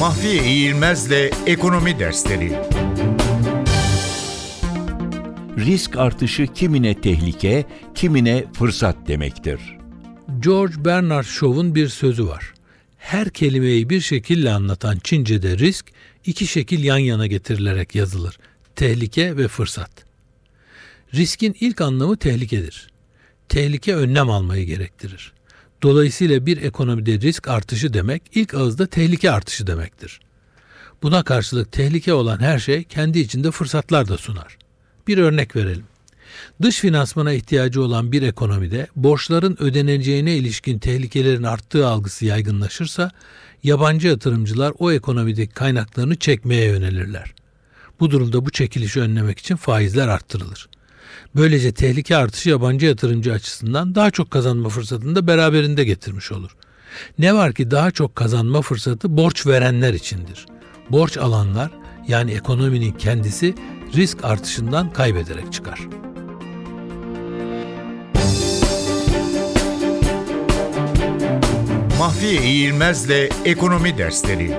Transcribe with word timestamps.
Mahfiye 0.00 0.44
İğilmez'le 0.44 1.30
Ekonomi 1.46 1.98
Dersleri 1.98 2.52
Risk 5.58 5.96
artışı 5.96 6.46
kimine 6.46 7.00
tehlike, 7.00 7.66
kimine 7.94 8.44
fırsat 8.52 8.96
demektir. 9.08 9.60
George 10.40 10.84
Bernard 10.84 11.24
Shaw'un 11.24 11.74
bir 11.74 11.88
sözü 11.88 12.26
var. 12.26 12.54
Her 12.98 13.30
kelimeyi 13.30 13.90
bir 13.90 14.00
şekilde 14.00 14.50
anlatan 14.50 14.98
Çince'de 15.04 15.58
risk 15.58 15.86
iki 16.26 16.46
şekil 16.46 16.84
yan 16.84 16.98
yana 16.98 17.26
getirilerek 17.26 17.94
yazılır. 17.94 18.38
Tehlike 18.76 19.36
ve 19.36 19.48
fırsat. 19.48 19.90
Riskin 21.14 21.56
ilk 21.60 21.80
anlamı 21.80 22.16
tehlikedir. 22.16 22.90
Tehlike 23.48 23.94
önlem 23.94 24.30
almayı 24.30 24.66
gerektirir. 24.66 25.32
Dolayısıyla 25.82 26.46
bir 26.46 26.62
ekonomide 26.62 27.20
risk 27.20 27.48
artışı 27.48 27.94
demek 27.94 28.22
ilk 28.34 28.54
ağızda 28.54 28.86
tehlike 28.86 29.30
artışı 29.30 29.66
demektir. 29.66 30.20
Buna 31.02 31.22
karşılık 31.22 31.72
tehlike 31.72 32.12
olan 32.12 32.38
her 32.38 32.58
şey 32.58 32.84
kendi 32.84 33.18
içinde 33.18 33.50
fırsatlar 33.50 34.08
da 34.08 34.16
sunar. 34.16 34.58
Bir 35.06 35.18
örnek 35.18 35.56
verelim. 35.56 35.84
Dış 36.62 36.80
finansmana 36.80 37.32
ihtiyacı 37.32 37.82
olan 37.82 38.12
bir 38.12 38.22
ekonomide 38.22 38.86
borçların 38.96 39.56
ödeneceğine 39.62 40.36
ilişkin 40.36 40.78
tehlikelerin 40.78 41.42
arttığı 41.42 41.86
algısı 41.86 42.24
yaygınlaşırsa 42.24 43.10
yabancı 43.62 44.08
yatırımcılar 44.08 44.72
o 44.78 44.92
ekonomideki 44.92 45.54
kaynaklarını 45.54 46.16
çekmeye 46.16 46.64
yönelirler. 46.64 47.34
Bu 48.00 48.10
durumda 48.10 48.46
bu 48.46 48.50
çekilişi 48.50 49.00
önlemek 49.00 49.38
için 49.38 49.56
faizler 49.56 50.08
arttırılır. 50.08 50.68
Böylece 51.36 51.72
tehlike 51.72 52.16
artışı 52.16 52.50
yabancı 52.50 52.86
yatırımcı 52.86 53.32
açısından 53.32 53.94
daha 53.94 54.10
çok 54.10 54.30
kazanma 54.30 54.68
fırsatını 54.68 55.16
da 55.16 55.26
beraberinde 55.26 55.84
getirmiş 55.84 56.32
olur. 56.32 56.50
Ne 57.18 57.34
var 57.34 57.52
ki 57.52 57.70
daha 57.70 57.90
çok 57.90 58.16
kazanma 58.16 58.62
fırsatı 58.62 59.16
borç 59.16 59.46
verenler 59.46 59.94
içindir. 59.94 60.46
Borç 60.90 61.16
alanlar 61.16 61.70
yani 62.08 62.32
ekonominin 62.32 62.92
kendisi 62.92 63.54
risk 63.94 64.24
artışından 64.24 64.92
kaybederek 64.92 65.52
çıkar. 65.52 65.80
Mahfiye 71.98 72.42
İğilmez'le 72.42 73.30
Ekonomi 73.44 73.98
Dersleri 73.98 74.56